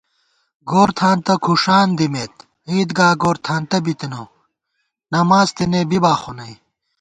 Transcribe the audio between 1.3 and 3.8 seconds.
کھُݭان دِمېت عیدگا گورتھانتہ